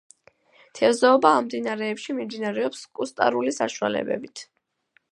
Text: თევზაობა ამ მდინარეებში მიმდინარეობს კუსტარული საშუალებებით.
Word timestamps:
თევზაობა 0.79 1.33
ამ 1.41 1.45
მდინარეებში 1.49 2.17
მიმდინარეობს 2.21 2.83
კუსტარული 3.01 3.57
საშუალებებით. 3.63 4.47